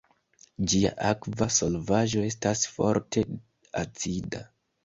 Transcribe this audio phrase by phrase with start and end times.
[0.71, 3.25] Ĝia akva solvaĵo estas forte
[3.83, 4.43] acida.